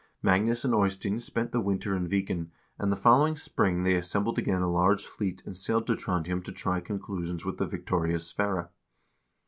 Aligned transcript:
Magnus 0.23 0.65
and 0.65 0.73
Eystein 0.73 1.19
spent 1.19 1.51
the 1.51 1.61
winter 1.61 1.95
in 1.95 2.07
Viken, 2.09 2.49
and 2.79 2.91
the 2.91 2.95
following 2.95 3.35
spring 3.35 3.83
they 3.83 3.93
assembled 3.93 4.39
again 4.39 4.63
a 4.63 4.67
large 4.67 5.05
fleet 5.05 5.43
and 5.45 5.55
sailed 5.55 5.85
to 5.85 5.95
Trondhjem 5.95 6.41
to 6.45 6.51
try 6.51 6.79
conclusions 6.79 7.45
with 7.45 7.57
the 7.59 7.67
victorious 7.67 8.25
Sverre. 8.25 8.71